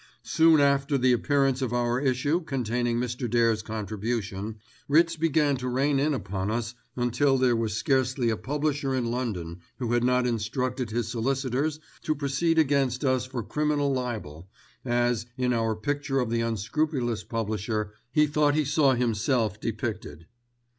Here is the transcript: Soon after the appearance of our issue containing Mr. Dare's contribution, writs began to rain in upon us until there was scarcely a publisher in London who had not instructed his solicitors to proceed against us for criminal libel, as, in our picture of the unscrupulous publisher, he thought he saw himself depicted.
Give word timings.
Soon 0.23 0.59
after 0.59 0.97
the 0.97 1.11
appearance 1.13 1.61
of 1.61 1.73
our 1.73 1.99
issue 1.99 2.41
containing 2.43 2.99
Mr. 2.99 3.29
Dare's 3.29 3.61
contribution, 3.61 4.55
writs 4.87 5.15
began 5.15 5.57
to 5.57 5.67
rain 5.69 5.99
in 5.99 6.15
upon 6.15 6.49
us 6.49 6.73
until 6.95 7.37
there 7.37 7.55
was 7.55 7.75
scarcely 7.75 8.31
a 8.31 8.35
publisher 8.35 8.95
in 8.95 9.11
London 9.11 9.59
who 9.77 9.91
had 9.91 10.03
not 10.03 10.25
instructed 10.25 10.89
his 10.89 11.07
solicitors 11.07 11.79
to 12.01 12.15
proceed 12.15 12.57
against 12.57 13.05
us 13.05 13.27
for 13.27 13.43
criminal 13.43 13.93
libel, 13.93 14.49
as, 14.83 15.27
in 15.37 15.53
our 15.53 15.75
picture 15.75 16.19
of 16.19 16.31
the 16.31 16.41
unscrupulous 16.41 17.23
publisher, 17.23 17.93
he 18.11 18.25
thought 18.25 18.55
he 18.55 18.65
saw 18.65 18.95
himself 18.95 19.59
depicted. 19.61 20.25